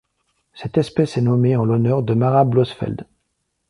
[0.55, 3.05] Cette espèce est nommée en l'honneur de Mara Blosfeld.